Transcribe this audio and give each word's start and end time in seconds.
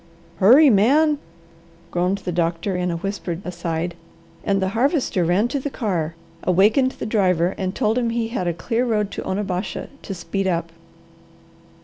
"Hurry 0.37 0.71
man!" 0.71 1.19
groaned 1.91 2.17
the 2.25 2.31
doctor 2.31 2.75
in 2.75 2.89
a 2.89 2.97
whispered 2.97 3.39
aside, 3.45 3.93
and 4.43 4.59
the 4.59 4.69
Harvester 4.69 5.23
ran 5.23 5.47
to 5.49 5.59
the 5.59 5.69
car, 5.69 6.15
awakened 6.41 6.93
the 6.93 7.05
driver 7.05 7.53
and 7.55 7.75
told 7.75 7.99
him 7.99 8.09
he 8.09 8.29
had 8.29 8.47
a 8.47 8.53
clear 8.55 8.83
road 8.83 9.11
to 9.11 9.23
Onabasha, 9.23 9.89
to 10.01 10.13
speed 10.15 10.47
up. 10.47 10.71